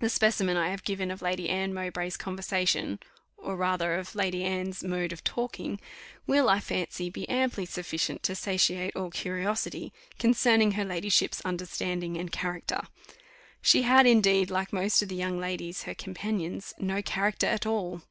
[0.00, 2.98] The specimen I have given of Lady Anne Mowbray's conversation,
[3.36, 5.80] or rather of Lady Anne's mode of talking,
[6.26, 12.32] will, I fancy, be amply sufficient to satiate all curiosity concerning her ladyship's understanding and
[12.32, 12.80] character.
[13.62, 18.02] She had, indeed, like most of the young ladies her companions "no character at all."